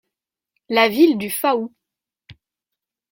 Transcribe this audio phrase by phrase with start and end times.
[0.67, 1.71] La ville du Faou.